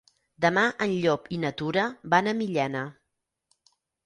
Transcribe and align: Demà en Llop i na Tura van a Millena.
Demà 0.45 0.61
en 0.85 0.95
Llop 1.03 1.29
i 1.37 1.39
na 1.43 1.51
Tura 1.61 1.83
van 2.15 2.31
a 2.31 2.35
Millena. 2.41 2.83